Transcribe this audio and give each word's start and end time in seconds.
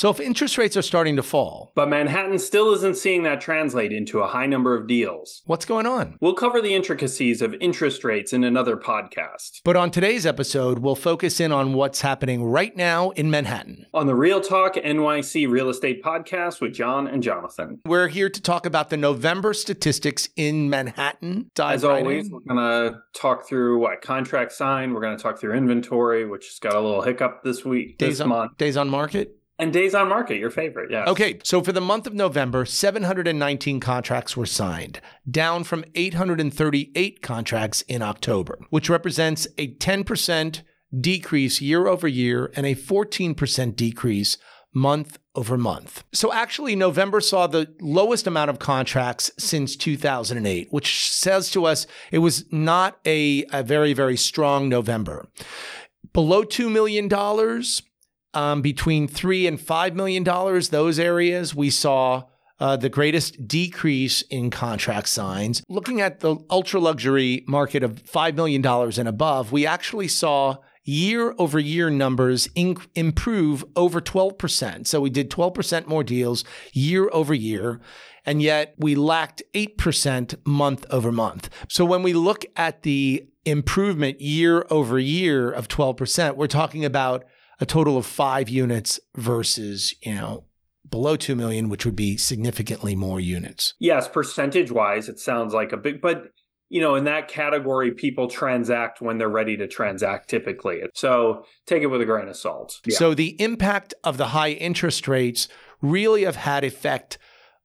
So 0.00 0.08
if 0.08 0.18
interest 0.18 0.56
rates 0.56 0.78
are 0.78 0.82
starting 0.82 1.16
to 1.16 1.22
fall, 1.22 1.72
But 1.74 1.90
Manhattan 1.90 2.38
still 2.38 2.72
isn't 2.72 2.96
seeing 2.96 3.22
that 3.24 3.38
translate 3.38 3.92
into 3.92 4.20
a 4.20 4.26
high 4.26 4.46
number 4.46 4.74
of 4.74 4.86
deals. 4.86 5.42
what's 5.44 5.66
going 5.66 5.84
on? 5.84 6.16
We'll 6.22 6.32
cover 6.32 6.62
the 6.62 6.74
intricacies 6.74 7.42
of 7.42 7.54
interest 7.60 8.02
rates 8.02 8.32
in 8.32 8.42
another 8.42 8.78
podcast. 8.78 9.60
But 9.62 9.76
on 9.76 9.90
today's 9.90 10.24
episode, 10.24 10.78
we'll 10.78 10.94
focus 10.94 11.38
in 11.38 11.52
on 11.52 11.74
what's 11.74 12.00
happening 12.00 12.42
right 12.44 12.74
now 12.74 13.10
in 13.10 13.30
Manhattan. 13.30 13.84
On 13.92 14.06
the 14.06 14.14
Real 14.14 14.40
Talk 14.40 14.76
NYC 14.76 15.46
Real 15.46 15.68
Estate 15.68 16.02
Podcast 16.02 16.62
with 16.62 16.72
John 16.72 17.06
and 17.06 17.22
Jonathan. 17.22 17.82
We're 17.84 18.08
here 18.08 18.30
to 18.30 18.40
talk 18.40 18.64
about 18.64 18.88
the 18.88 18.96
November 18.96 19.52
statistics 19.52 20.30
in 20.34 20.70
Manhattan. 20.70 21.50
Dive 21.54 21.74
As 21.74 21.84
right 21.84 22.00
always, 22.00 22.28
in. 22.28 22.32
we're 22.32 22.54
going 22.54 22.92
to 22.92 23.02
talk 23.14 23.46
through 23.46 23.80
what 23.80 24.00
contract 24.00 24.52
signed. 24.52 24.94
We're 24.94 25.02
going 25.02 25.18
to 25.18 25.22
talk 25.22 25.38
through 25.38 25.52
inventory, 25.52 26.24
which 26.24 26.46
has 26.46 26.58
got 26.58 26.74
a 26.74 26.80
little 26.80 27.02
hiccup 27.02 27.44
this 27.44 27.66
week, 27.66 27.98
days 27.98 28.12
this 28.12 28.20
on 28.22 28.28
month. 28.30 28.56
days 28.56 28.78
on 28.78 28.88
market. 28.88 29.36
And 29.60 29.72
days 29.72 29.94
on 29.94 30.08
market, 30.08 30.38
your 30.38 30.50
favorite, 30.50 30.90
yeah. 30.90 31.04
Okay, 31.06 31.38
so 31.44 31.62
for 31.62 31.72
the 31.72 31.82
month 31.82 32.06
of 32.06 32.14
November, 32.14 32.64
719 32.64 33.78
contracts 33.78 34.36
were 34.36 34.46
signed, 34.46 35.00
down 35.30 35.64
from 35.64 35.84
838 35.94 37.20
contracts 37.20 37.82
in 37.82 38.00
October, 38.00 38.58
which 38.70 38.88
represents 38.88 39.46
a 39.58 39.74
10% 39.74 40.62
decrease 40.98 41.60
year 41.60 41.86
over 41.86 42.08
year 42.08 42.50
and 42.56 42.66
a 42.66 42.74
14% 42.74 43.76
decrease 43.76 44.38
month 44.72 45.18
over 45.34 45.58
month. 45.58 46.04
So 46.12 46.32
actually, 46.32 46.74
November 46.74 47.20
saw 47.20 47.46
the 47.46 47.74
lowest 47.80 48.26
amount 48.26 48.50
of 48.50 48.58
contracts 48.58 49.30
since 49.38 49.76
2008, 49.76 50.68
which 50.70 51.10
says 51.10 51.50
to 51.50 51.66
us 51.66 51.86
it 52.10 52.18
was 52.18 52.50
not 52.52 52.98
a, 53.04 53.44
a 53.52 53.62
very, 53.62 53.92
very 53.92 54.16
strong 54.16 54.68
November. 54.68 55.28
Below 56.12 56.44
$2 56.44 56.70
million, 56.72 57.08
um, 58.34 58.62
between 58.62 59.08
three 59.08 59.46
and 59.46 59.60
five 59.60 59.94
million 59.94 60.22
dollars, 60.22 60.68
those 60.68 60.98
areas 60.98 61.54
we 61.54 61.70
saw 61.70 62.24
uh, 62.60 62.76
the 62.76 62.88
greatest 62.88 63.48
decrease 63.48 64.22
in 64.22 64.50
contract 64.50 65.08
signs. 65.08 65.62
Looking 65.68 66.00
at 66.00 66.20
the 66.20 66.36
ultra 66.50 66.78
luxury 66.78 67.44
market 67.48 67.82
of 67.82 68.00
five 68.00 68.34
million 68.36 68.62
dollars 68.62 68.98
and 68.98 69.08
above, 69.08 69.50
we 69.50 69.66
actually 69.66 70.08
saw 70.08 70.56
year 70.84 71.34
over 71.38 71.58
year 71.58 71.90
numbers 71.90 72.48
in- 72.54 72.76
improve 72.94 73.64
over 73.76 74.00
12%. 74.00 74.86
So 74.86 75.00
we 75.00 75.10
did 75.10 75.30
12% 75.30 75.86
more 75.86 76.02
deals 76.02 76.44
year 76.72 77.08
over 77.12 77.34
year. 77.34 77.80
And 78.26 78.42
yet 78.42 78.74
we 78.78 78.94
lacked 78.94 79.42
8% 79.54 80.34
month 80.44 80.86
over 80.90 81.12
month. 81.12 81.48
So 81.68 81.84
when 81.84 82.02
we 82.02 82.12
look 82.12 82.44
at 82.56 82.82
the 82.82 83.26
improvement 83.44 84.20
year 84.20 84.66
over 84.70 84.98
year 84.98 85.50
of 85.50 85.68
12%, 85.68 86.36
we're 86.36 86.46
talking 86.46 86.84
about 86.84 87.24
a 87.60 87.66
total 87.66 87.96
of 87.96 88.06
five 88.06 88.48
units 88.48 88.98
versus, 89.16 89.94
you 90.02 90.14
know, 90.14 90.44
below 90.88 91.16
2 91.16 91.36
million, 91.36 91.68
which 91.68 91.84
would 91.84 91.96
be 91.96 92.16
significantly 92.16 92.96
more 92.96 93.20
units. 93.20 93.74
Yes, 93.78 94.08
percentage 94.08 94.70
wise, 94.70 95.08
it 95.08 95.20
sounds 95.20 95.54
like 95.54 95.72
a 95.72 95.76
big, 95.76 96.00
but 96.00 96.32
you 96.70 96.80
know, 96.80 96.94
in 96.94 97.04
that 97.04 97.26
category, 97.26 97.90
people 97.90 98.28
transact 98.28 99.00
when 99.00 99.18
they're 99.18 99.28
ready 99.28 99.56
to 99.56 99.66
transact 99.66 100.30
typically. 100.30 100.82
So 100.94 101.44
take 101.66 101.82
it 101.82 101.86
with 101.86 102.00
a 102.00 102.04
grain 102.04 102.28
of 102.28 102.36
salt. 102.36 102.80
Yeah. 102.86 102.96
So 102.96 103.12
the 103.12 103.40
impact 103.42 103.92
of 104.04 104.18
the 104.18 104.28
high 104.28 104.50
interest 104.50 105.08
rates 105.08 105.48
really 105.82 106.22
have 106.24 106.36
had 106.36 106.62
effect 106.62 107.18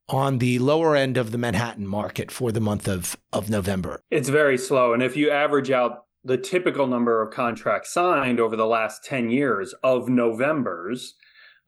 on 0.08 0.38
the 0.38 0.58
lower 0.58 0.96
end 0.96 1.16
of 1.16 1.30
the 1.30 1.38
Manhattan 1.38 1.86
market 1.86 2.30
for 2.32 2.50
the 2.50 2.60
month 2.60 2.88
of, 2.88 3.16
of 3.32 3.48
November. 3.48 4.00
it's 4.10 4.28
very 4.28 4.58
slow. 4.58 4.92
And 4.92 5.02
if 5.02 5.16
you 5.16 5.30
average 5.30 5.70
out 5.70 6.05
the 6.26 6.36
typical 6.36 6.86
number 6.86 7.22
of 7.22 7.32
contracts 7.32 7.92
signed 7.92 8.40
over 8.40 8.56
the 8.56 8.66
last 8.66 9.04
10 9.04 9.30
years 9.30 9.74
of 9.82 10.08
Novembers, 10.08 11.14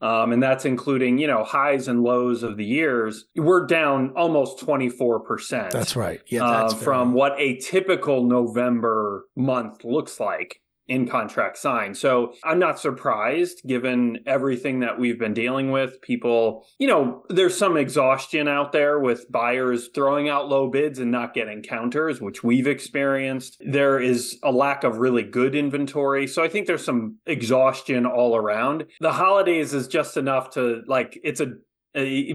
um, 0.01 0.31
and 0.31 0.41
that's 0.41 0.65
including, 0.65 1.17
you 1.17 1.27
know, 1.27 1.43
highs 1.43 1.87
and 1.87 2.03
lows 2.03 2.43
of 2.43 2.57
the 2.57 2.65
years, 2.65 3.25
we're 3.35 3.65
down 3.65 4.11
almost 4.15 4.59
24%. 4.59 5.71
That's 5.71 5.95
right. 5.95 6.21
Yeah, 6.27 6.45
uh, 6.45 6.67
that's 6.67 6.81
from 6.81 7.13
what 7.13 7.33
a 7.37 7.57
typical 7.57 8.25
November 8.25 9.25
month 9.35 9.83
looks 9.83 10.19
like 10.19 10.61
in 10.89 11.07
contract 11.07 11.57
signed. 11.57 11.95
So 11.95 12.33
I'm 12.43 12.59
not 12.59 12.79
surprised 12.79 13.61
given 13.65 14.19
everything 14.25 14.79
that 14.79 14.99
we've 14.99 15.19
been 15.19 15.35
dealing 15.35 15.71
with. 15.71 16.01
People, 16.01 16.65
you 16.79 16.87
know, 16.87 17.23
there's 17.29 17.55
some 17.55 17.77
exhaustion 17.77 18.47
out 18.47 18.71
there 18.71 18.99
with 18.99 19.31
buyers 19.31 19.89
throwing 19.93 20.29
out 20.29 20.49
low 20.49 20.67
bids 20.69 20.97
and 20.97 21.11
not 21.11 21.35
getting 21.35 21.61
counters, 21.61 22.19
which 22.19 22.43
we've 22.43 22.67
experienced. 22.67 23.61
There 23.63 23.99
is 23.99 24.39
a 24.43 24.51
lack 24.51 24.83
of 24.83 24.97
really 24.97 25.23
good 25.23 25.53
inventory. 25.55 26.25
So 26.25 26.43
I 26.43 26.49
think 26.49 26.65
there's 26.65 26.83
some 26.83 27.17
exhaustion 27.27 28.07
all 28.07 28.35
around. 28.35 28.85
The 28.99 29.13
holidays 29.13 29.73
is 29.75 29.87
just 29.87 30.17
enough 30.17 30.49
to 30.51 30.81
like, 30.87 31.19
it's 31.23 31.39
a 31.39 31.53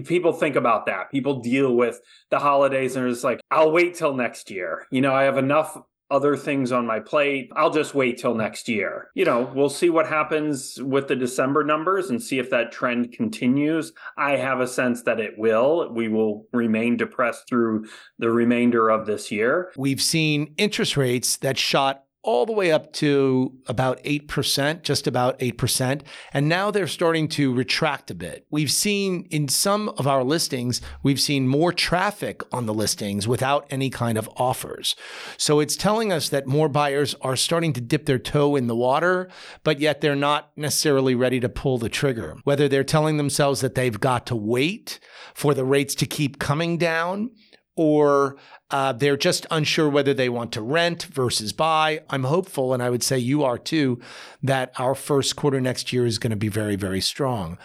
people 0.05 0.33
think 0.33 0.55
about 0.55 0.85
that. 0.85 1.09
People 1.11 1.39
deal 1.41 1.73
with 1.75 1.99
the 2.29 2.39
holidays 2.39 2.95
and 2.95 3.07
it's 3.09 3.23
like, 3.23 3.39
I'll 3.49 3.71
wait 3.71 3.95
till 3.95 4.13
next 4.13 4.51
year. 4.51 4.85
You 4.91 5.01
know, 5.01 5.13
I 5.13 5.23
have 5.23 5.37
enough 5.37 5.77
other 6.11 6.35
things 6.37 6.71
on 6.71 6.85
my 6.85 6.99
plate. 6.99 7.49
I'll 7.55 7.71
just 7.71 7.95
wait 7.95 8.17
till 8.17 8.35
next 8.35 8.69
year. 8.69 9.09
You 9.15 9.25
know, 9.25 9.51
we'll 9.55 9.69
see 9.69 9.89
what 9.89 10.07
happens 10.07 10.81
with 10.81 11.07
the 11.07 11.15
December 11.15 11.63
numbers 11.63 12.09
and 12.09 12.21
see 12.21 12.39
if 12.39 12.49
that 12.51 12.71
trend 12.71 13.11
continues. 13.11 13.91
I 14.17 14.37
have 14.37 14.59
a 14.59 14.67
sense 14.67 15.03
that 15.03 15.19
it 15.19 15.37
will. 15.37 15.91
We 15.93 16.07
will 16.07 16.45
remain 16.53 16.97
depressed 16.97 17.47
through 17.47 17.87
the 18.19 18.29
remainder 18.29 18.89
of 18.89 19.05
this 19.05 19.31
year. 19.31 19.71
We've 19.77 20.01
seen 20.01 20.53
interest 20.57 20.95
rates 20.95 21.37
that 21.37 21.57
shot 21.57 22.04
all 22.25 22.45
the 22.45 22.51
way 22.51 22.71
up 22.71 22.91
to 22.91 23.53
about 23.67 24.03
8%, 24.03 24.81
just 24.81 25.05
about 25.05 25.37
8%. 25.39 26.01
And 26.33 26.49
now 26.49 26.71
they're 26.71 26.87
starting 26.87 27.27
to 27.29 27.53
retract 27.53 28.09
a 28.09 28.15
bit. 28.15 28.47
We've 28.49 28.71
seen 28.71 29.27
in 29.29 29.47
some 29.47 29.89
of 29.89 30.07
our 30.07 30.23
listings, 30.23 30.81
we've 31.03 31.21
seen 31.21 31.47
more 31.47 31.71
traffic 31.71 32.41
on 32.51 32.65
the 32.65 32.73
listings 32.73 33.27
without 33.27 33.67
any 33.69 33.91
kind 33.91 34.17
of 34.17 34.27
offers. 34.37 34.95
So 35.37 35.59
it's 35.59 35.75
telling 35.75 36.11
us 36.11 36.27
that 36.29 36.47
more 36.47 36.67
buyers 36.67 37.15
are 37.21 37.35
starting 37.35 37.73
to 37.73 37.81
dip 37.81 38.07
their 38.07 38.19
toe 38.19 38.55
in 38.55 38.65
the 38.65 38.75
water, 38.75 39.29
but 39.63 39.79
yet 39.79 40.01
they're 40.01 40.15
not 40.15 40.51
necessarily 40.55 41.13
ready 41.13 41.39
to 41.39 41.47
pull 41.47 41.77
the 41.77 41.89
trigger. 41.89 42.37
Whether 42.43 42.67
they're 42.67 42.83
telling 42.83 43.17
themselves 43.17 43.61
that 43.61 43.75
they've 43.75 43.99
got 43.99 44.25
to 44.27 44.35
wait 44.35 44.99
for 45.35 45.53
the 45.53 45.63
rates 45.63 45.93
to 45.95 46.07
keep 46.07 46.39
coming 46.39 46.79
down 46.79 47.29
or 47.75 48.37
uh, 48.71 48.93
they're 48.93 49.17
just 49.17 49.45
unsure 49.51 49.89
whether 49.89 50.13
they 50.13 50.29
want 50.29 50.51
to 50.53 50.61
rent 50.61 51.03
versus 51.03 51.53
buy. 51.53 52.01
I'm 52.09 52.23
hopeful, 52.23 52.73
and 52.73 52.81
I 52.81 52.89
would 52.89 53.03
say 53.03 53.17
you 53.17 53.43
are 53.43 53.57
too, 53.57 53.99
that 54.41 54.71
our 54.79 54.95
first 54.95 55.35
quarter 55.35 55.61
next 55.61 55.93
year 55.93 56.05
is 56.05 56.17
going 56.17 56.31
to 56.31 56.35
be 56.35 56.47
very, 56.47 56.75
very 56.75 57.01
strong. 57.01 57.57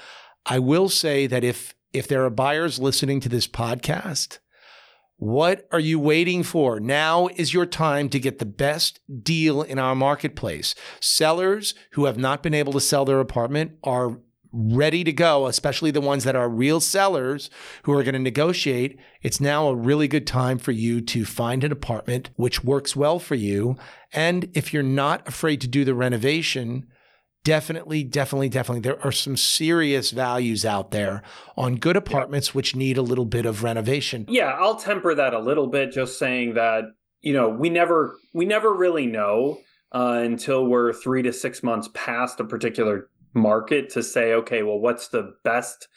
I 0.46 0.58
will 0.58 0.88
say 0.88 1.26
that 1.26 1.44
if 1.44 1.74
if 1.92 2.06
there 2.06 2.24
are 2.24 2.30
buyers 2.30 2.78
listening 2.78 3.18
to 3.20 3.28
this 3.28 3.48
podcast, 3.48 4.38
what 5.16 5.66
are 5.72 5.80
you 5.80 5.98
waiting 5.98 6.42
for? 6.42 6.78
Now 6.80 7.28
is 7.34 7.52
your 7.52 7.66
time 7.66 8.08
to 8.10 8.20
get 8.20 8.38
the 8.38 8.46
best 8.46 9.00
deal 9.22 9.60
in 9.60 9.78
our 9.78 9.94
marketplace. 9.94 10.74
Sellers 11.00 11.74
who 11.92 12.04
have 12.04 12.16
not 12.16 12.42
been 12.42 12.54
able 12.54 12.72
to 12.74 12.80
sell 12.80 13.04
their 13.04 13.20
apartment 13.20 13.72
are 13.82 14.20
ready 14.52 15.04
to 15.04 15.12
go, 15.12 15.46
especially 15.46 15.90
the 15.90 16.00
ones 16.00 16.24
that 16.24 16.36
are 16.36 16.48
real 16.48 16.80
sellers 16.80 17.50
who 17.84 17.92
are 17.92 18.02
going 18.02 18.14
to 18.14 18.18
negotiate. 18.18 18.98
It's 19.22 19.40
now 19.40 19.68
a 19.68 19.74
really 19.74 20.08
good 20.08 20.26
time 20.26 20.58
for 20.58 20.72
you 20.72 21.00
to 21.02 21.24
find 21.24 21.62
an 21.64 21.72
apartment 21.72 22.30
which 22.36 22.64
works 22.64 22.96
well 22.96 23.18
for 23.18 23.34
you. 23.34 23.76
And 24.12 24.48
if 24.54 24.72
you're 24.72 24.82
not 24.82 25.26
afraid 25.28 25.60
to 25.60 25.68
do 25.68 25.84
the 25.84 25.94
renovation, 25.94 26.86
definitely, 27.44 28.04
definitely, 28.04 28.48
definitely, 28.48 28.80
there 28.80 29.04
are 29.04 29.12
some 29.12 29.36
serious 29.36 30.10
values 30.10 30.64
out 30.64 30.90
there 30.90 31.22
on 31.56 31.76
good 31.76 31.96
apartments 31.96 32.54
which 32.54 32.76
need 32.76 32.98
a 32.98 33.02
little 33.02 33.24
bit 33.24 33.46
of 33.46 33.62
renovation. 33.62 34.26
Yeah, 34.28 34.56
I'll 34.58 34.76
temper 34.76 35.14
that 35.14 35.34
a 35.34 35.40
little 35.40 35.66
bit 35.66 35.92
just 35.92 36.18
saying 36.18 36.54
that, 36.54 36.84
you 37.20 37.32
know, 37.32 37.48
we 37.48 37.70
never 37.70 38.16
we 38.34 38.44
never 38.44 38.74
really 38.74 39.06
know 39.06 39.58
uh, 39.92 40.20
until 40.22 40.66
we're 40.66 40.92
3 40.92 41.22
to 41.22 41.32
6 41.32 41.62
months 41.62 41.88
past 41.94 42.40
a 42.40 42.44
particular 42.44 43.09
market 43.32 43.90
to 43.90 44.02
say 44.02 44.34
okay, 44.34 44.62
well 44.62 44.78
what's 44.78 45.08
the 45.08 45.34
best 45.44 45.88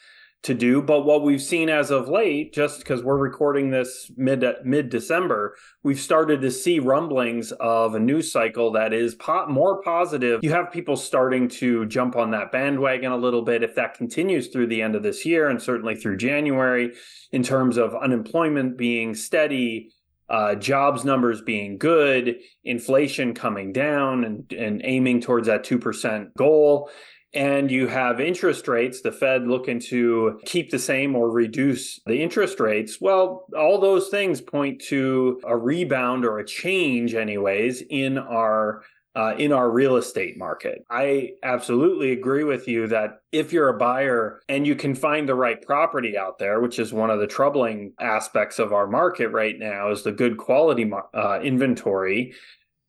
to 0.44 0.54
do, 0.54 0.82
but 0.82 1.06
what 1.06 1.22
we've 1.22 1.40
seen 1.40 1.70
as 1.70 1.90
of 1.90 2.06
late 2.06 2.52
just 2.52 2.78
because 2.78 3.02
we're 3.02 3.16
recording 3.16 3.70
this 3.70 4.10
mid 4.16 4.44
mid 4.62 4.90
December, 4.90 5.56
we've 5.82 5.98
started 5.98 6.42
to 6.42 6.50
see 6.50 6.78
rumblings 6.78 7.50
of 7.52 7.94
a 7.94 7.98
news 7.98 8.30
cycle 8.30 8.70
that 8.72 8.92
is 8.92 9.14
po- 9.14 9.46
more 9.46 9.82
positive. 9.82 10.40
You 10.42 10.52
have 10.52 10.70
people 10.70 10.96
starting 10.96 11.48
to 11.48 11.86
jump 11.86 12.14
on 12.14 12.30
that 12.32 12.52
bandwagon 12.52 13.10
a 13.10 13.16
little 13.16 13.40
bit 13.40 13.62
if 13.62 13.74
that 13.76 13.94
continues 13.94 14.48
through 14.48 14.66
the 14.66 14.82
end 14.82 14.94
of 14.94 15.02
this 15.02 15.24
year 15.24 15.48
and 15.48 15.60
certainly 15.60 15.96
through 15.96 16.18
January 16.18 16.92
in 17.32 17.42
terms 17.42 17.78
of 17.78 17.94
unemployment 17.94 18.76
being 18.76 19.14
steady, 19.14 19.92
uh, 20.28 20.54
jobs 20.56 21.06
numbers 21.06 21.40
being 21.40 21.78
good, 21.78 22.36
inflation 22.64 23.32
coming 23.32 23.72
down 23.72 24.24
and, 24.24 24.52
and 24.52 24.82
aiming 24.84 25.22
towards 25.22 25.46
that 25.46 25.64
2% 25.64 26.34
goal. 26.36 26.90
And 27.34 27.70
you 27.70 27.88
have 27.88 28.20
interest 28.20 28.68
rates, 28.68 29.00
the 29.00 29.10
Fed 29.10 29.48
looking 29.48 29.80
to 29.80 30.40
keep 30.44 30.70
the 30.70 30.78
same 30.78 31.16
or 31.16 31.30
reduce 31.30 32.00
the 32.06 32.22
interest 32.22 32.60
rates. 32.60 33.00
Well, 33.00 33.46
all 33.58 33.80
those 33.80 34.08
things 34.08 34.40
point 34.40 34.80
to 34.82 35.40
a 35.44 35.56
rebound 35.56 36.24
or 36.24 36.38
a 36.38 36.46
change, 36.46 37.14
anyways, 37.14 37.82
in 37.90 38.18
our 38.18 38.82
uh, 39.16 39.34
in 39.38 39.52
our 39.52 39.70
real 39.70 39.96
estate 39.96 40.36
market. 40.36 40.84
I 40.90 41.34
absolutely 41.42 42.12
agree 42.12 42.44
with 42.44 42.66
you 42.66 42.88
that 42.88 43.20
if 43.30 43.52
you're 43.52 43.68
a 43.68 43.78
buyer 43.78 44.40
and 44.48 44.66
you 44.66 44.74
can 44.74 44.94
find 44.94 45.28
the 45.28 45.36
right 45.36 45.60
property 45.62 46.18
out 46.18 46.38
there, 46.38 46.60
which 46.60 46.78
is 46.78 46.92
one 46.92 47.10
of 47.10 47.20
the 47.20 47.26
troubling 47.26 47.92
aspects 48.00 48.58
of 48.58 48.72
our 48.72 48.86
market 48.86 49.28
right 49.28 49.58
now, 49.58 49.90
is 49.90 50.02
the 50.02 50.12
good 50.12 50.36
quality 50.36 50.90
uh, 51.14 51.38
inventory. 51.42 52.34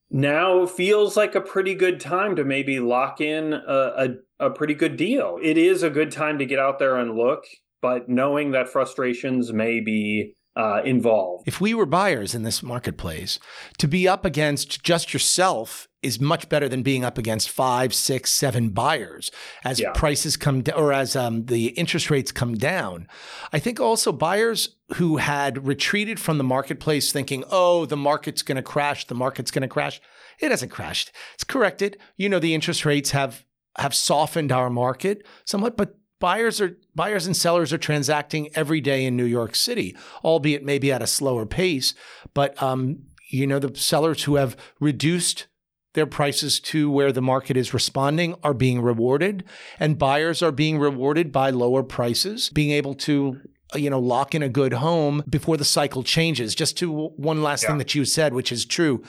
Now 0.10 0.66
feels 0.66 1.18
like 1.18 1.36
a 1.36 1.42
pretty 1.42 1.76
good 1.76 2.00
time 2.00 2.36
to 2.38 2.44
maybe 2.44 2.80
lock 2.80 3.22
in 3.22 3.54
a, 3.54 3.60
a, 3.98 4.08
a 4.40 4.50
pretty 4.50 4.74
good 4.74 4.98
deal. 4.98 5.38
It 5.42 5.58
is 5.58 5.84
a 5.84 5.90
good 5.90 6.12
time 6.12 6.38
to 6.40 6.46
get 6.46 6.60
out 6.60 6.80
there 6.80 6.98
and 6.98 7.16
look, 7.16 7.46
but 7.82 8.10
knowing 8.10 8.52
that 8.52 8.70
frustrations 8.70 9.54
may 9.54 9.80
be 9.80 10.36
uh, 10.56 10.82
involved. 10.86 11.48
If 11.48 11.60
we 11.60 11.74
were 11.74 11.86
buyers 11.86 12.34
in 12.34 12.44
this 12.44 12.64
marketplace, 12.64 13.40
to 13.78 13.88
be 13.88 14.08
up 14.08 14.24
against 14.24 14.84
just 14.84 15.14
yourself 15.14 15.88
is 16.02 16.20
much 16.20 16.48
better 16.48 16.70
than 16.70 16.82
being 16.82 17.04
up 17.04 17.18
against 17.18 17.50
five, 17.50 17.94
six, 17.94 18.32
seven 18.32 18.70
buyers 18.70 19.32
as 19.66 19.80
yeah. 19.80 19.92
prices 19.94 20.38
come 20.38 20.62
down 20.62 20.80
or 20.80 20.94
as 20.94 21.16
um, 21.16 21.46
the 21.48 21.68
interest 21.70 22.10
rates 22.10 22.32
come 22.32 22.56
down. 22.56 23.08
I 23.52 23.60
think 23.60 23.80
also 23.80 24.12
buyers 24.12 24.78
who 24.94 25.18
had 25.18 25.68
retreated 25.68 26.20
from 26.20 26.38
the 26.38 26.44
marketplace 26.44 27.12
thinking, 27.12 27.44
oh, 27.52 27.86
the 27.86 27.98
market's 27.98 28.44
going 28.44 28.58
to 28.58 28.62
crash, 28.62 29.08
the 29.08 29.16
market's 29.16 29.52
going 29.52 29.64
to 29.64 29.68
crash. 29.68 30.00
It 30.40 30.52
hasn't 30.52 30.72
crashed. 30.72 31.12
It's 31.34 31.44
corrected. 31.44 31.98
You 32.18 32.30
know, 32.30 32.40
the 32.40 32.54
interest 32.54 32.86
rates 32.86 33.12
have 33.12 33.46
have 33.78 33.94
softened 33.94 34.52
our 34.52 34.70
market 34.70 35.26
somewhat, 35.46 35.78
but 35.78 35.96
buyers 36.20 36.62
are 36.62 36.78
buyers 36.94 37.26
and 37.26 37.36
sellers 37.36 37.74
are 37.74 37.78
transacting 37.78 38.50
every 38.56 38.82
day 38.82 39.06
in 39.06 39.16
New 39.16 39.26
York 39.26 39.56
City, 39.56 39.96
albeit 40.24 40.64
maybe 40.64 40.92
at 40.92 41.02
a 41.02 41.08
slower 41.08 41.46
pace. 41.46 41.94
But 42.34 42.62
um, 42.62 43.04
you 43.30 43.48
know, 43.48 43.60
the 43.60 43.78
sellers 43.78 44.24
who 44.24 44.36
have 44.36 44.56
reduced 44.80 45.48
their 45.94 46.06
prices 46.06 46.60
to 46.60 46.92
where 46.92 47.12
the 47.12 47.22
market 47.22 47.56
is 47.58 47.74
responding 47.74 48.36
are 48.44 48.54
being 48.54 48.82
rewarded, 48.82 49.44
and 49.80 49.98
buyers 49.98 50.42
are 50.42 50.52
being 50.52 50.78
rewarded 50.78 51.32
by 51.32 51.50
lower 51.50 51.84
prices, 51.84 52.50
being 52.50 52.72
able 52.72 52.94
to 52.94 53.40
you 53.76 53.90
know 53.90 54.00
lock 54.00 54.34
in 54.34 54.44
a 54.44 54.50
good 54.50 54.74
home 54.74 55.24
before 55.30 55.58
the 55.58 55.66
cycle 55.66 56.04
changes 56.04 56.56
just 56.56 56.78
to 56.78 57.10
one 57.18 57.44
last 57.44 57.64
yeah. 57.64 57.70
thing 57.70 57.78
that 57.78 57.96
you 57.96 58.06
said 58.06 58.34
which 58.34 58.52
is 58.52 58.66
true 58.66 59.04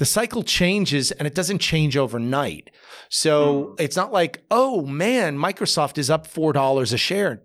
the 0.00 0.06
cycle 0.06 0.42
changes 0.42 1.12
and 1.12 1.28
it 1.28 1.34
doesn't 1.34 1.58
change 1.58 1.94
overnight. 1.94 2.70
So 3.10 3.64
mm. 3.64 3.80
it's 3.80 3.96
not 3.96 4.12
like, 4.12 4.42
oh 4.50 4.80
man, 4.86 5.36
Microsoft 5.36 5.98
is 5.98 6.08
up 6.08 6.26
$4 6.26 6.92
a 6.94 6.96
share 6.96 7.42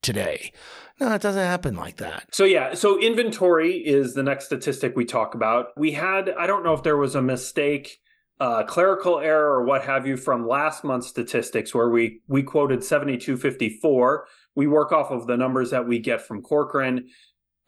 today. 0.00 0.50
No, 0.98 1.12
it 1.12 1.20
doesn't 1.20 1.44
happen 1.44 1.76
like 1.76 1.98
that. 1.98 2.24
So, 2.32 2.44
yeah, 2.44 2.72
so 2.72 2.98
inventory 2.98 3.76
is 3.76 4.14
the 4.14 4.22
next 4.22 4.46
statistic 4.46 4.96
we 4.96 5.04
talk 5.04 5.34
about. 5.34 5.66
We 5.76 5.92
had, 5.92 6.30
I 6.30 6.46
don't 6.46 6.64
know 6.64 6.72
if 6.72 6.82
there 6.82 6.96
was 6.96 7.14
a 7.14 7.20
mistake. 7.20 7.98
Uh, 8.40 8.62
clerical 8.62 9.18
error 9.18 9.56
or 9.56 9.64
what 9.64 9.82
have 9.82 10.06
you 10.06 10.16
from 10.16 10.46
last 10.46 10.84
month's 10.84 11.08
statistics 11.08 11.74
where 11.74 11.90
we 11.90 12.20
we 12.28 12.40
quoted 12.40 12.84
7254 12.84 14.26
we 14.58 14.66
work 14.66 14.92
off 14.92 15.10
of 15.10 15.26
the 15.26 15.36
numbers 15.36 15.70
that 15.70 15.86
we 15.88 15.98
get 15.98 16.20
from 16.20 16.42
corcoran 16.42 17.06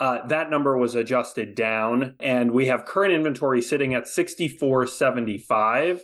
uh, 0.01 0.27
that 0.29 0.51
number 0.51 0.79
was 0.79 0.95
adjusted 0.95 1.55
down, 1.55 2.15
and 2.21 2.51
we 2.51 2.67
have 2.67 2.87
current 2.87 3.13
inventory 3.13 3.61
sitting 3.61 3.93
at 3.93 4.09
6475, 4.09 6.03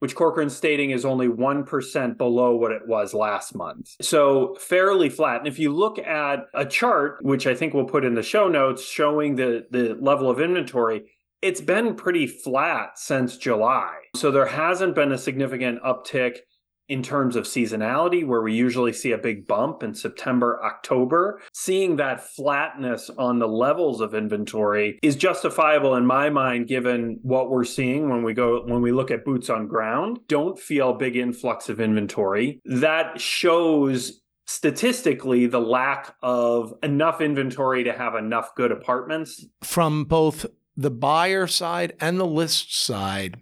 which 0.00 0.16
Corcoran's 0.16 0.56
stating 0.56 0.90
is 0.90 1.04
only 1.04 1.28
1% 1.28 2.18
below 2.18 2.56
what 2.56 2.72
it 2.72 2.82
was 2.88 3.14
last 3.14 3.54
month. 3.54 3.94
So 4.02 4.56
fairly 4.56 5.08
flat. 5.08 5.38
And 5.38 5.46
if 5.46 5.60
you 5.60 5.72
look 5.72 6.00
at 6.00 6.40
a 6.54 6.66
chart, 6.66 7.18
which 7.22 7.46
I 7.46 7.54
think 7.54 7.72
we'll 7.72 7.84
put 7.84 8.04
in 8.04 8.14
the 8.14 8.22
show 8.22 8.48
notes 8.48 8.84
showing 8.84 9.36
the, 9.36 9.64
the 9.70 9.94
level 9.94 10.28
of 10.28 10.40
inventory, 10.40 11.04
it's 11.40 11.60
been 11.60 11.94
pretty 11.94 12.26
flat 12.26 12.98
since 12.98 13.36
July. 13.36 13.94
So 14.16 14.32
there 14.32 14.46
hasn't 14.46 14.96
been 14.96 15.12
a 15.12 15.18
significant 15.18 15.80
uptick 15.84 16.38
in 16.88 17.02
terms 17.02 17.36
of 17.36 17.44
seasonality, 17.44 18.26
where 18.26 18.42
we 18.42 18.54
usually 18.54 18.92
see 18.92 19.12
a 19.12 19.18
big 19.18 19.46
bump 19.46 19.82
in 19.82 19.94
September, 19.94 20.60
October, 20.64 21.40
seeing 21.52 21.96
that 21.96 22.28
flatness 22.28 23.10
on 23.18 23.38
the 23.38 23.48
levels 23.48 24.00
of 24.00 24.14
inventory 24.14 24.98
is 25.02 25.16
justifiable 25.16 25.96
in 25.96 26.06
my 26.06 26.30
mind, 26.30 26.68
given 26.68 27.18
what 27.22 27.50
we're 27.50 27.64
seeing 27.64 28.08
when 28.08 28.22
we 28.22 28.34
go, 28.34 28.62
when 28.64 28.82
we 28.82 28.92
look 28.92 29.10
at 29.10 29.24
boots 29.24 29.50
on 29.50 29.66
ground. 29.66 30.18
Don't 30.28 30.58
feel 30.58 30.92
big 30.94 31.16
influx 31.16 31.68
of 31.68 31.80
inventory. 31.80 32.60
That 32.64 33.20
shows 33.20 34.20
statistically 34.46 35.46
the 35.46 35.60
lack 35.60 36.14
of 36.22 36.72
enough 36.82 37.20
inventory 37.20 37.82
to 37.84 37.92
have 37.92 38.14
enough 38.14 38.54
good 38.54 38.70
apartments. 38.70 39.44
From 39.62 40.04
both 40.04 40.46
the 40.76 40.90
buyer 40.90 41.46
side 41.46 41.94
and 42.00 42.20
the 42.20 42.26
list 42.26 42.80
side, 42.80 43.40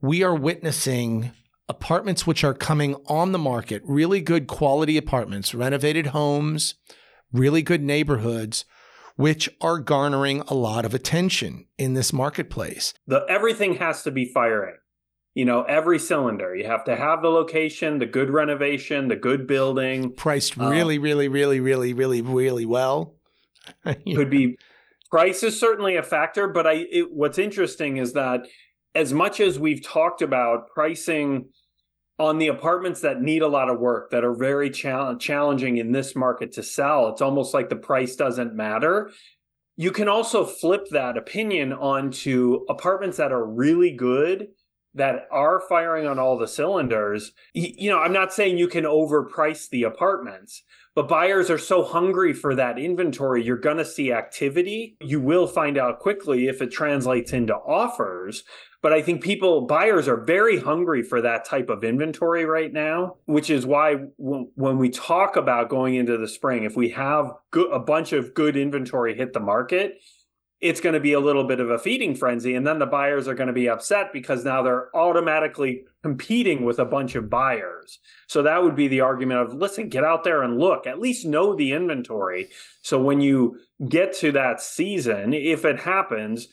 we 0.00 0.22
are 0.22 0.34
witnessing 0.34 1.32
apartments 1.68 2.26
which 2.26 2.44
are 2.44 2.54
coming 2.54 2.94
on 3.06 3.32
the 3.32 3.38
market, 3.38 3.82
really 3.84 4.20
good 4.20 4.46
quality 4.46 4.96
apartments, 4.96 5.54
renovated 5.54 6.08
homes, 6.08 6.74
really 7.32 7.62
good 7.62 7.82
neighborhoods, 7.82 8.64
which 9.16 9.48
are 9.60 9.78
garnering 9.78 10.40
a 10.48 10.54
lot 10.54 10.84
of 10.84 10.94
attention 10.94 11.66
in 11.78 11.94
this 11.94 12.12
marketplace. 12.12 12.94
The 13.06 13.24
everything 13.28 13.76
has 13.76 14.02
to 14.02 14.10
be 14.10 14.24
firing. 14.24 14.76
You 15.34 15.44
know, 15.44 15.62
every 15.62 15.98
cylinder. 15.98 16.54
You 16.54 16.66
have 16.66 16.84
to 16.84 16.94
have 16.94 17.20
the 17.20 17.28
location, 17.28 17.98
the 17.98 18.06
good 18.06 18.30
renovation, 18.30 19.08
the 19.08 19.16
good 19.16 19.48
building. 19.48 20.12
Priced 20.12 20.56
um, 20.56 20.70
really, 20.70 20.98
really, 20.98 21.26
really, 21.26 21.58
really, 21.58 21.92
really, 21.92 22.22
really 22.22 22.64
well. 22.64 23.16
could 23.84 24.30
be 24.30 24.58
price 25.10 25.42
is 25.42 25.58
certainly 25.58 25.96
a 25.96 26.02
factor, 26.02 26.46
but 26.46 26.66
I 26.66 26.86
it, 26.90 27.12
what's 27.12 27.38
interesting 27.38 27.96
is 27.96 28.12
that 28.12 28.46
as 28.94 29.12
much 29.12 29.40
as 29.40 29.58
we've 29.58 29.82
talked 29.82 30.22
about 30.22 30.68
pricing 30.68 31.46
on 32.18 32.38
the 32.38 32.46
apartments 32.46 33.00
that 33.00 33.20
need 33.20 33.42
a 33.42 33.48
lot 33.48 33.68
of 33.68 33.80
work 33.80 34.10
that 34.10 34.24
are 34.24 34.34
very 34.34 34.70
challenging 34.70 35.78
in 35.78 35.90
this 35.90 36.14
market 36.14 36.52
to 36.52 36.62
sell 36.62 37.08
it's 37.08 37.20
almost 37.20 37.52
like 37.52 37.68
the 37.68 37.76
price 37.76 38.14
doesn't 38.14 38.54
matter. 38.54 39.10
You 39.76 39.90
can 39.90 40.08
also 40.08 40.44
flip 40.44 40.86
that 40.92 41.16
opinion 41.16 41.72
onto 41.72 42.64
apartments 42.68 43.16
that 43.16 43.32
are 43.32 43.44
really 43.44 43.90
good 43.90 44.48
that 44.96 45.26
are 45.32 45.60
firing 45.68 46.06
on 46.06 46.20
all 46.20 46.38
the 46.38 46.46
cylinders. 46.46 47.32
You 47.52 47.90
know 47.90 47.98
i'm 47.98 48.12
not 48.12 48.32
saying 48.32 48.58
you 48.58 48.68
can 48.68 48.84
overprice 48.84 49.68
the 49.68 49.82
apartments 49.82 50.62
but 50.94 51.08
buyers 51.08 51.50
are 51.50 51.58
so 51.58 51.82
hungry 51.82 52.32
for 52.32 52.54
that 52.54 52.78
inventory 52.78 53.42
you're 53.42 53.56
going 53.56 53.78
to 53.78 53.84
see 53.84 54.12
activity. 54.12 54.96
You 55.00 55.20
will 55.20 55.48
find 55.48 55.76
out 55.76 55.98
quickly 55.98 56.46
if 56.46 56.62
it 56.62 56.70
translates 56.70 57.32
into 57.32 57.54
offers 57.54 58.44
but 58.84 58.92
I 58.92 59.00
think 59.00 59.22
people, 59.22 59.62
buyers 59.62 60.08
are 60.08 60.18
very 60.18 60.60
hungry 60.60 61.02
for 61.02 61.22
that 61.22 61.46
type 61.46 61.70
of 61.70 61.84
inventory 61.84 62.44
right 62.44 62.70
now, 62.70 63.16
which 63.24 63.48
is 63.48 63.64
why 63.64 63.94
when 64.18 64.76
we 64.76 64.90
talk 64.90 65.36
about 65.36 65.70
going 65.70 65.94
into 65.94 66.18
the 66.18 66.28
spring, 66.28 66.64
if 66.64 66.76
we 66.76 66.90
have 66.90 67.32
a 67.72 67.78
bunch 67.78 68.12
of 68.12 68.34
good 68.34 68.58
inventory 68.58 69.16
hit 69.16 69.32
the 69.32 69.40
market, 69.40 69.94
it's 70.60 70.82
going 70.82 70.92
to 70.92 71.00
be 71.00 71.14
a 71.14 71.20
little 71.20 71.44
bit 71.44 71.60
of 71.60 71.70
a 71.70 71.78
feeding 71.78 72.14
frenzy. 72.14 72.54
And 72.54 72.66
then 72.66 72.78
the 72.78 72.84
buyers 72.84 73.26
are 73.26 73.32
going 73.32 73.46
to 73.46 73.54
be 73.54 73.70
upset 73.70 74.12
because 74.12 74.44
now 74.44 74.62
they're 74.62 74.94
automatically 74.94 75.84
competing 76.02 76.62
with 76.62 76.78
a 76.78 76.84
bunch 76.84 77.14
of 77.14 77.30
buyers. 77.30 78.00
So 78.26 78.42
that 78.42 78.62
would 78.62 78.76
be 78.76 78.88
the 78.88 79.00
argument 79.00 79.40
of 79.40 79.54
listen, 79.54 79.88
get 79.88 80.04
out 80.04 80.24
there 80.24 80.42
and 80.42 80.58
look, 80.58 80.86
at 80.86 81.00
least 81.00 81.24
know 81.24 81.56
the 81.56 81.72
inventory. 81.72 82.50
So 82.82 83.00
when 83.00 83.22
you 83.22 83.60
get 83.88 84.14
to 84.18 84.32
that 84.32 84.60
season, 84.60 85.32
if 85.32 85.64
it 85.64 85.80
happens, 85.80 86.48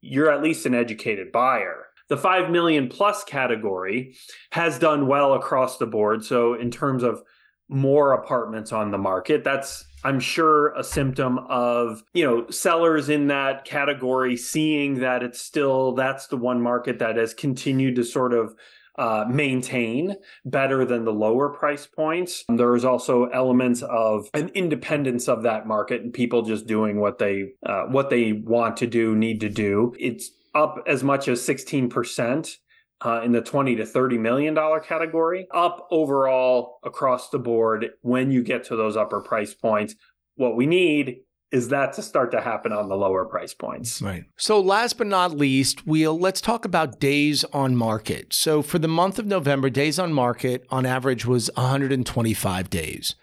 you're 0.00 0.30
at 0.30 0.42
least 0.42 0.66
an 0.66 0.74
educated 0.74 1.32
buyer. 1.32 1.86
The 2.08 2.16
5 2.16 2.50
million 2.50 2.88
plus 2.88 3.22
category 3.22 4.16
has 4.50 4.78
done 4.78 5.06
well 5.06 5.34
across 5.34 5.78
the 5.78 5.86
board. 5.86 6.24
So, 6.24 6.54
in 6.54 6.70
terms 6.70 7.02
of 7.02 7.22
more 7.68 8.12
apartments 8.12 8.72
on 8.72 8.90
the 8.90 8.98
market, 8.98 9.44
that's 9.44 9.84
I'm 10.02 10.18
sure 10.18 10.74
a 10.74 10.82
symptom 10.82 11.38
of, 11.48 12.02
you 12.14 12.24
know, 12.24 12.48
sellers 12.50 13.08
in 13.08 13.28
that 13.28 13.64
category 13.64 14.36
seeing 14.36 15.00
that 15.00 15.22
it's 15.22 15.40
still 15.40 15.92
that's 15.92 16.26
the 16.26 16.36
one 16.36 16.60
market 16.60 16.98
that 16.98 17.16
has 17.16 17.34
continued 17.34 17.96
to 17.96 18.04
sort 18.04 18.32
of 18.32 18.54
uh, 18.98 19.24
maintain 19.28 20.16
better 20.44 20.84
than 20.84 21.04
the 21.04 21.12
lower 21.12 21.48
price 21.50 21.86
points. 21.86 22.44
There's 22.48 22.84
also 22.84 23.26
elements 23.26 23.82
of 23.82 24.28
an 24.34 24.48
independence 24.50 25.28
of 25.28 25.42
that 25.42 25.66
market 25.66 26.02
and 26.02 26.12
people 26.12 26.42
just 26.42 26.66
doing 26.66 27.00
what 27.00 27.18
they 27.18 27.52
uh, 27.64 27.84
what 27.84 28.10
they 28.10 28.32
want 28.32 28.76
to 28.78 28.86
do, 28.86 29.14
need 29.14 29.40
to 29.40 29.48
do. 29.48 29.94
It's 29.98 30.30
up 30.54 30.82
as 30.86 31.02
much 31.02 31.28
as 31.28 31.40
16%. 31.40 32.56
Uh, 33.02 33.22
in 33.24 33.32
the 33.32 33.40
20 33.40 33.76
to 33.76 33.86
30 33.86 34.18
million 34.18 34.52
dollar 34.52 34.78
category, 34.78 35.46
up 35.54 35.88
overall 35.90 36.80
across 36.84 37.30
the 37.30 37.38
board 37.38 37.88
when 38.02 38.30
you 38.30 38.42
get 38.42 38.62
to 38.62 38.76
those 38.76 38.94
upper 38.94 39.22
price 39.22 39.54
points. 39.54 39.94
What 40.34 40.54
we 40.54 40.66
need 40.66 41.20
is 41.52 41.68
that 41.68 41.92
to 41.94 42.02
start 42.02 42.30
to 42.30 42.40
happen 42.40 42.72
on 42.72 42.88
the 42.88 42.96
lower 42.96 43.24
price 43.24 43.54
points. 43.54 44.00
Right. 44.00 44.24
So 44.36 44.60
last 44.60 44.98
but 44.98 45.08
not 45.08 45.36
least, 45.36 45.86
we'll 45.86 46.18
let's 46.18 46.40
talk 46.40 46.64
about 46.64 47.00
days 47.00 47.44
on 47.52 47.76
market. 47.76 48.32
So 48.32 48.62
for 48.62 48.78
the 48.78 48.88
month 48.88 49.18
of 49.18 49.26
November, 49.26 49.68
days 49.68 49.98
on 49.98 50.12
market 50.12 50.64
on 50.70 50.86
average 50.86 51.26
was 51.26 51.50
125 51.54 52.70
days. 52.70 53.16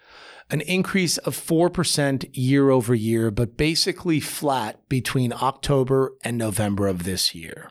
An 0.50 0.62
increase 0.62 1.18
of 1.18 1.36
4% 1.36 2.30
year 2.32 2.70
over 2.70 2.94
year, 2.94 3.30
but 3.30 3.58
basically 3.58 4.18
flat 4.18 4.88
between 4.88 5.32
October 5.32 6.14
and 6.24 6.38
November 6.38 6.86
of 6.86 7.04
this 7.04 7.34
year. 7.34 7.70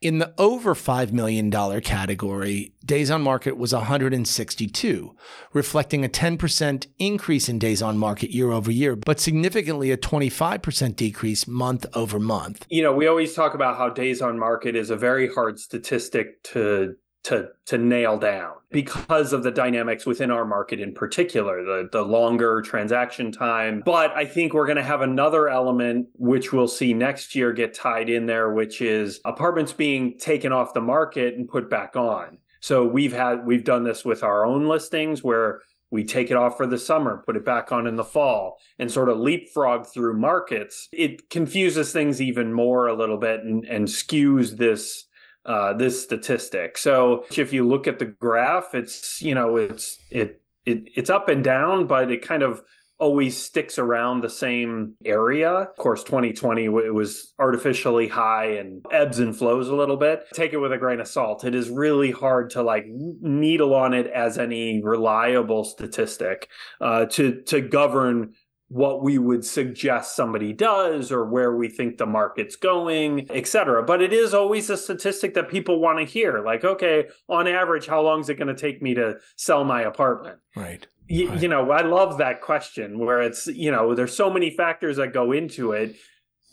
In 0.00 0.18
the 0.18 0.34
over 0.38 0.74
$5 0.74 1.12
million 1.12 1.50
category, 1.80 2.74
days 2.84 3.10
on 3.10 3.22
market 3.22 3.56
was 3.56 3.72
162, 3.72 5.16
reflecting 5.52 6.04
a 6.04 6.08
10% 6.08 6.86
increase 6.98 7.48
in 7.48 7.58
days 7.58 7.82
on 7.82 7.96
market 7.96 8.30
year 8.30 8.50
over 8.50 8.70
year, 8.70 8.94
but 8.94 9.20
significantly 9.20 9.90
a 9.90 9.96
25% 9.96 10.96
decrease 10.96 11.46
month 11.46 11.86
over 11.94 12.18
month. 12.18 12.66
You 12.68 12.82
know, 12.82 12.92
we 12.92 13.06
always 13.06 13.34
talk 13.34 13.54
about 13.54 13.78
how 13.78 13.88
days 13.88 14.20
on 14.20 14.38
market 14.38 14.76
is 14.76 14.90
a 14.90 14.96
very 14.96 15.32
hard 15.32 15.58
statistic 15.58 16.42
to 16.44 16.94
to 17.26 17.48
to 17.64 17.76
nail 17.76 18.16
down 18.16 18.52
because 18.70 19.32
of 19.32 19.42
the 19.42 19.50
dynamics 19.50 20.06
within 20.06 20.30
our 20.30 20.44
market 20.44 20.78
in 20.80 20.94
particular 20.94 21.64
the 21.64 21.88
the 21.90 22.02
longer 22.02 22.62
transaction 22.62 23.32
time 23.32 23.82
but 23.84 24.16
i 24.16 24.24
think 24.24 24.54
we're 24.54 24.66
going 24.66 24.76
to 24.76 24.82
have 24.82 25.00
another 25.00 25.48
element 25.48 26.06
which 26.14 26.52
we'll 26.52 26.68
see 26.68 26.94
next 26.94 27.34
year 27.34 27.52
get 27.52 27.74
tied 27.74 28.08
in 28.08 28.26
there 28.26 28.52
which 28.52 28.80
is 28.80 29.20
apartments 29.24 29.72
being 29.72 30.16
taken 30.18 30.52
off 30.52 30.72
the 30.72 30.80
market 30.80 31.34
and 31.34 31.48
put 31.48 31.68
back 31.68 31.96
on 31.96 32.38
so 32.60 32.86
we've 32.86 33.12
had 33.12 33.44
we've 33.44 33.64
done 33.64 33.82
this 33.82 34.04
with 34.04 34.22
our 34.22 34.46
own 34.46 34.68
listings 34.68 35.24
where 35.24 35.62
we 35.90 36.04
take 36.04 36.32
it 36.32 36.36
off 36.36 36.56
for 36.56 36.66
the 36.66 36.78
summer, 36.78 37.22
put 37.24 37.36
it 37.36 37.44
back 37.44 37.70
on 37.70 37.86
in 37.86 37.94
the 37.94 38.02
fall, 38.02 38.58
and 38.76 38.90
sort 38.90 39.08
of 39.08 39.18
leapfrog 39.18 39.86
through 39.86 40.18
markets. 40.18 40.88
It 40.92 41.30
confuses 41.30 41.92
things 41.92 42.20
even 42.20 42.52
more 42.52 42.88
a 42.88 42.94
little 42.94 43.18
bit 43.18 43.44
and, 43.44 43.64
and 43.66 43.86
skews 43.86 44.56
this 44.56 45.06
uh, 45.46 45.72
this 45.72 46.02
statistic. 46.02 46.76
So 46.76 47.24
if 47.36 47.52
you 47.52 47.66
look 47.66 47.86
at 47.86 47.98
the 47.98 48.06
graph, 48.06 48.74
it's 48.74 49.22
you 49.22 49.34
know 49.34 49.56
it's 49.56 49.98
it, 50.10 50.42
it 50.64 50.88
it's 50.94 51.10
up 51.10 51.28
and 51.28 51.42
down, 51.42 51.86
but 51.86 52.10
it 52.10 52.22
kind 52.22 52.42
of 52.42 52.62
always 52.98 53.36
sticks 53.36 53.78
around 53.78 54.22
the 54.22 54.30
same 54.30 54.94
area. 55.04 55.50
Of 55.50 55.76
course, 55.76 56.02
2020 56.02 56.64
it 56.64 56.94
was 56.94 57.34
artificially 57.38 58.08
high 58.08 58.52
and 58.52 58.84
ebbs 58.90 59.18
and 59.18 59.36
flows 59.36 59.68
a 59.68 59.74
little 59.74 59.96
bit. 59.96 60.24
Take 60.34 60.52
it 60.52 60.58
with 60.58 60.72
a 60.72 60.78
grain 60.78 61.00
of 61.00 61.08
salt. 61.08 61.44
It 61.44 61.54
is 61.54 61.68
really 61.68 62.10
hard 62.10 62.50
to 62.50 62.62
like 62.62 62.86
needle 62.88 63.74
on 63.74 63.92
it 63.92 64.06
as 64.06 64.38
any 64.38 64.82
reliable 64.82 65.64
statistic 65.64 66.48
uh, 66.80 67.06
to 67.06 67.42
to 67.42 67.60
govern 67.60 68.32
what 68.68 69.02
we 69.02 69.16
would 69.16 69.44
suggest 69.44 70.16
somebody 70.16 70.52
does 70.52 71.12
or 71.12 71.24
where 71.24 71.54
we 71.54 71.68
think 71.68 71.98
the 71.98 72.06
market's 72.06 72.56
going, 72.56 73.30
etc. 73.30 73.82
But 73.84 74.02
it 74.02 74.12
is 74.12 74.34
always 74.34 74.68
a 74.70 74.76
statistic 74.76 75.34
that 75.34 75.48
people 75.48 75.80
want 75.80 75.98
to 76.00 76.04
hear. 76.04 76.42
Like, 76.44 76.64
okay, 76.64 77.06
on 77.28 77.46
average, 77.46 77.86
how 77.86 78.02
long 78.02 78.20
is 78.20 78.28
it 78.28 78.34
going 78.34 78.48
to 78.48 78.60
take 78.60 78.82
me 78.82 78.94
to 78.94 79.18
sell 79.36 79.64
my 79.64 79.82
apartment? 79.82 80.38
Right. 80.56 80.86
Y- 81.08 81.26
right. 81.28 81.40
You 81.40 81.48
know, 81.48 81.70
I 81.70 81.82
love 81.82 82.18
that 82.18 82.40
question 82.40 82.98
where 82.98 83.22
it's, 83.22 83.46
you 83.46 83.70
know, 83.70 83.94
there's 83.94 84.16
so 84.16 84.30
many 84.30 84.50
factors 84.50 84.96
that 84.96 85.12
go 85.12 85.30
into 85.30 85.70
it 85.72 85.94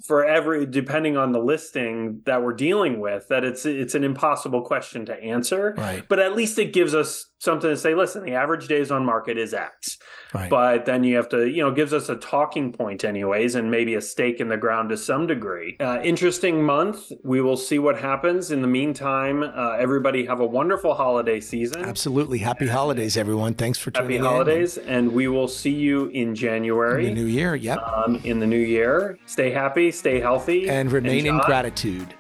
for 0.03 0.25
every 0.25 0.65
depending 0.65 1.15
on 1.15 1.31
the 1.31 1.39
listing 1.39 2.21
that 2.25 2.43
we're 2.43 2.53
dealing 2.53 2.99
with 2.99 3.25
that 3.29 3.45
it's 3.45 3.65
it's 3.65 3.95
an 3.95 4.03
impossible 4.03 4.61
question 4.61 5.05
to 5.05 5.15
answer. 5.23 5.73
Right. 5.77 6.03
but 6.07 6.19
at 6.19 6.35
least 6.35 6.59
it 6.59 6.73
gives 6.73 6.93
us 6.93 7.27
something 7.39 7.69
to 7.69 7.77
say 7.77 7.95
listen 7.95 8.23
the 8.25 8.33
average 8.33 8.67
days 8.67 8.91
on 8.91 9.05
market 9.05 9.37
is 9.37 9.53
x. 9.53 9.97
Right. 10.33 10.49
but 10.49 10.85
then 10.85 11.05
you 11.05 11.15
have 11.15 11.29
to 11.29 11.47
you 11.47 11.63
know 11.63 11.71
gives 11.71 11.93
us 11.93 12.09
a 12.09 12.17
talking 12.17 12.73
point 12.73 13.05
anyways 13.05 13.55
and 13.55 13.71
maybe 13.71 13.95
a 13.95 14.01
stake 14.01 14.41
in 14.41 14.49
the 14.49 14.57
ground 14.57 14.89
to 14.89 14.97
some 14.97 15.25
degree. 15.25 15.77
Uh, 15.79 16.01
interesting 16.03 16.63
month. 16.63 17.11
We 17.23 17.39
will 17.39 17.57
see 17.57 17.79
what 17.79 17.97
happens. 17.97 18.51
In 18.51 18.61
the 18.61 18.67
meantime 18.67 19.41
uh, 19.41 19.77
everybody 19.79 20.25
have 20.25 20.41
a 20.41 20.45
wonderful 20.45 20.95
holiday 20.95 21.39
season. 21.39 21.85
Absolutely. 21.85 22.39
Happy 22.39 22.67
holidays 22.67 23.15
everyone. 23.15 23.53
Thanks 23.53 23.79
for 23.79 23.91
happy 23.95 24.17
tuning 24.17 24.23
holidays 24.23 24.75
in. 24.75 24.89
and 24.89 25.13
we 25.13 25.29
will 25.29 25.47
see 25.47 25.73
you 25.73 26.07
in 26.07 26.35
january. 26.35 27.07
In 27.07 27.15
the 27.15 27.21
new 27.21 27.27
year 27.27 27.55
yep. 27.55 27.79
Um, 27.83 28.19
in 28.25 28.39
the 28.39 28.47
new 28.47 28.57
year. 28.57 29.17
Stay 29.25 29.51
happy 29.51 29.92
stay 29.93 30.19
healthy 30.19 30.69
and 30.69 30.91
remain 30.91 31.25
and 31.27 31.39
in 31.39 31.45
gratitude 31.45 32.13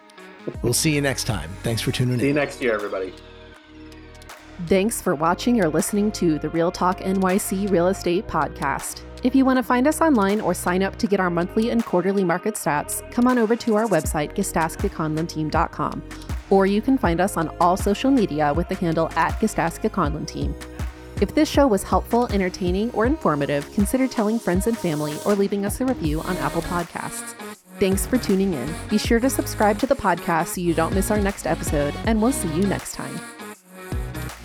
we'll 0.61 0.73
see 0.73 0.93
you 0.93 1.01
next 1.01 1.25
time 1.25 1.49
thanks 1.63 1.81
for 1.81 1.91
tuning 1.91 2.13
see 2.13 2.13
in 2.15 2.19
See 2.19 2.27
you 2.27 2.33
next 2.33 2.61
year 2.61 2.73
everybody 2.73 3.13
Thanks 4.67 5.01
for 5.01 5.13
watching 5.13 5.61
or 5.61 5.67
listening 5.67 6.11
to 6.13 6.39
the 6.39 6.47
Real 6.49 6.71
Talk 6.71 6.99
NYC 6.99 7.69
Real 7.69 7.87
Estate 7.87 8.27
Podcast. 8.27 9.01
If 9.23 9.35
you 9.35 9.45
want 9.45 9.57
to 9.57 9.63
find 9.63 9.87
us 9.87 9.99
online 9.99 10.39
or 10.39 10.53
sign 10.53 10.83
up 10.83 10.97
to 10.97 11.07
get 11.07 11.19
our 11.19 11.29
monthly 11.29 11.69
and 11.71 11.83
quarterly 11.83 12.23
market 12.23 12.53
stats, 12.53 13.09
come 13.11 13.27
on 13.27 13.37
over 13.37 13.55
to 13.57 13.75
our 13.75 13.87
website, 13.87 14.35
GasdaskaConlon.team.com, 14.35 16.03
or 16.49 16.65
you 16.65 16.81
can 16.81 16.97
find 16.97 17.19
us 17.19 17.35
on 17.35 17.49
all 17.59 17.75
social 17.75 18.11
media 18.11 18.53
with 18.53 18.69
the 18.69 18.75
handle 18.75 19.09
at 19.15 19.39
Team. 20.27 20.55
If 21.19 21.35
this 21.35 21.49
show 21.49 21.67
was 21.67 21.83
helpful, 21.83 22.27
entertaining, 22.27 22.91
or 22.91 23.05
informative, 23.05 23.69
consider 23.73 24.07
telling 24.07 24.39
friends 24.39 24.67
and 24.67 24.77
family 24.77 25.17
or 25.25 25.35
leaving 25.35 25.65
us 25.65 25.81
a 25.81 25.85
review 25.85 26.21
on 26.21 26.37
Apple 26.37 26.61
Podcasts. 26.63 27.52
Thanks 27.83 28.05
for 28.05 28.17
tuning 28.17 28.53
in. 28.53 28.73
Be 28.89 28.97
sure 28.97 29.19
to 29.19 29.29
subscribe 29.29 29.77
to 29.79 29.85
the 29.85 29.93
podcast 29.93 30.55
so 30.55 30.61
you 30.61 30.73
don't 30.73 30.93
miss 30.93 31.11
our 31.11 31.19
next 31.19 31.45
episode, 31.45 31.93
and 32.05 32.21
we'll 32.21 32.31
see 32.31 32.47
you 32.55 32.63
next 32.65 32.93
time. 32.93 33.19